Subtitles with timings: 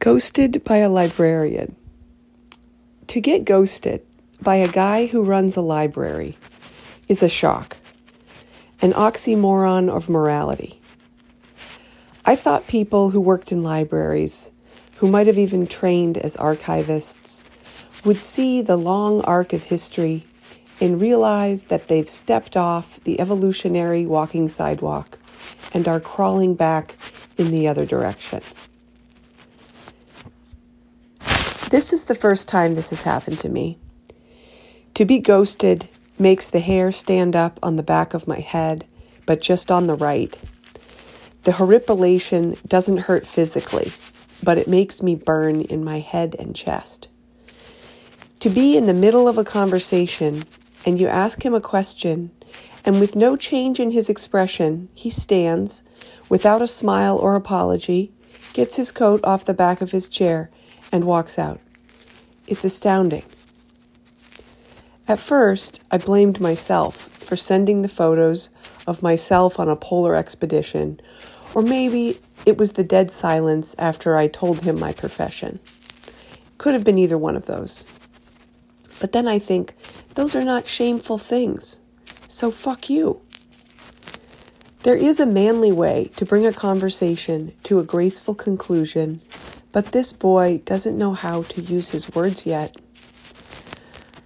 [0.00, 1.74] Ghosted by a librarian.
[3.08, 4.06] To get ghosted
[4.40, 6.38] by a guy who runs a library
[7.08, 7.78] is a shock,
[8.80, 10.80] an oxymoron of morality.
[12.24, 14.52] I thought people who worked in libraries,
[14.98, 17.42] who might have even trained as archivists,
[18.04, 20.24] would see the long arc of history
[20.80, 25.18] and realize that they've stepped off the evolutionary walking sidewalk
[25.74, 26.94] and are crawling back
[27.36, 28.42] in the other direction.
[31.70, 33.76] This is the first time this has happened to me.
[34.94, 35.86] To be ghosted
[36.18, 38.86] makes the hair stand up on the back of my head,
[39.26, 40.38] but just on the right.
[41.42, 43.92] The horripilation doesn't hurt physically,
[44.42, 47.08] but it makes me burn in my head and chest.
[48.40, 50.44] To be in the middle of a conversation
[50.86, 52.30] and you ask him a question,
[52.82, 55.82] and with no change in his expression, he stands,
[56.30, 58.10] without a smile or apology,
[58.54, 60.50] gets his coat off the back of his chair,
[60.92, 61.60] and walks out.
[62.46, 63.24] It's astounding.
[65.06, 68.50] At first, I blamed myself for sending the photos
[68.86, 71.00] of myself on a polar expedition,
[71.54, 75.60] or maybe it was the dead silence after I told him my profession.
[76.56, 77.86] Could have been either one of those.
[79.00, 79.74] But then I think
[80.14, 81.80] those are not shameful things,
[82.28, 83.20] so fuck you.
[84.82, 89.20] There is a manly way to bring a conversation to a graceful conclusion
[89.72, 92.76] but this boy doesn't know how to use his words yet.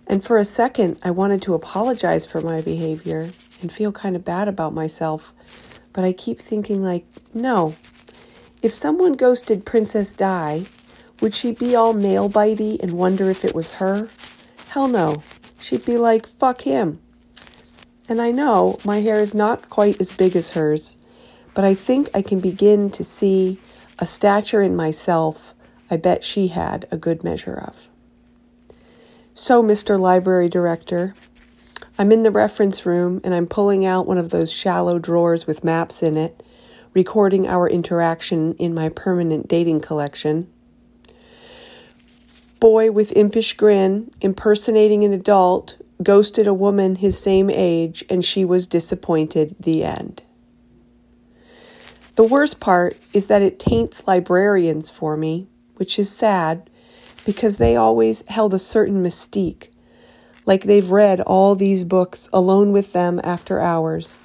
[0.07, 4.25] And for a second, I wanted to apologize for my behavior and feel kind of
[4.25, 5.33] bad about myself.
[5.93, 7.75] But I keep thinking, like, no.
[8.61, 10.65] If someone ghosted Princess Di,
[11.21, 14.09] would she be all nail bitey and wonder if it was her?
[14.69, 15.23] Hell no.
[15.61, 17.01] She'd be like, fuck him.
[18.09, 20.97] And I know my hair is not quite as big as hers,
[21.55, 23.61] but I think I can begin to see
[24.03, 25.55] a stature in myself
[25.89, 27.89] I bet she had a good measure of.
[29.33, 29.97] So, Mr.
[29.99, 31.15] Library Director,
[31.97, 35.63] I'm in the reference room and I'm pulling out one of those shallow drawers with
[35.63, 36.43] maps in it,
[36.95, 40.53] recording our interaction in my permanent dating collection.
[42.59, 48.45] Boy with impish grin, impersonating an adult, ghosted a woman his same age, and she
[48.45, 49.55] was disappointed.
[49.61, 50.25] The end.
[52.15, 56.69] The worst part is that it taints librarians for me, which is sad
[57.25, 59.69] because they always held a certain mystique,
[60.45, 64.17] like they've read all these books alone with them after hours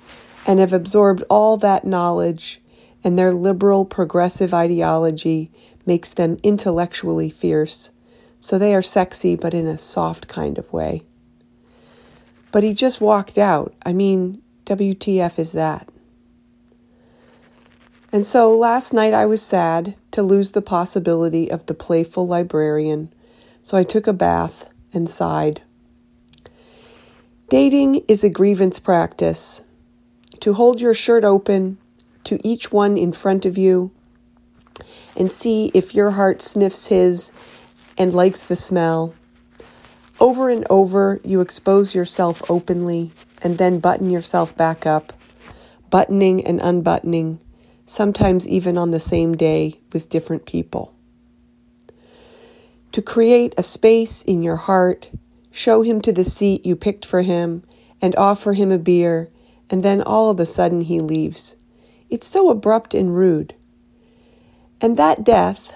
[0.45, 2.61] and have absorbed all that knowledge,
[3.03, 5.51] and their liberal progressive ideology
[5.85, 7.91] makes them intellectually fierce.
[8.39, 11.03] So they are sexy, but in a soft kind of way.
[12.51, 13.73] But he just walked out.
[13.85, 15.89] I mean, WTF is that?
[18.17, 23.13] And so last night I was sad to lose the possibility of the playful librarian,
[23.61, 25.61] so I took a bath and sighed.
[27.47, 29.65] Dating is a grievance practice.
[30.39, 31.77] To hold your shirt open
[32.23, 33.91] to each one in front of you
[35.15, 37.31] and see if your heart sniffs his
[37.99, 39.13] and likes the smell.
[40.19, 43.11] Over and over, you expose yourself openly
[43.43, 45.13] and then button yourself back up,
[45.91, 47.41] buttoning and unbuttoning
[47.87, 50.93] sometimes even on the same day with different people.
[52.91, 55.09] To create a space in your heart,
[55.49, 57.63] show him to the seat you picked for him,
[58.01, 59.29] and offer him a beer,
[59.69, 61.55] and then all of a sudden he leaves.
[62.09, 63.55] It's so abrupt and rude.
[64.79, 65.73] And that death,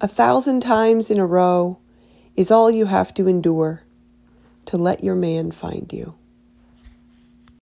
[0.00, 1.78] a thousand times in a row,
[2.36, 3.82] is all you have to endure
[4.66, 6.14] to let your man find you.